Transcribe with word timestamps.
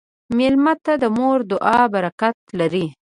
مېلمه 0.37 0.73
ته 0.83 0.93
د 1.01 1.03
مور 1.17 1.39
دعا 1.51 1.79
برکت 1.93 2.37
لري. 2.59 2.85